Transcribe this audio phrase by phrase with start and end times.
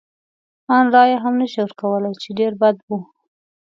[0.75, 2.89] ان رایه هم نه شي ورکولای، چې ډېر بد و.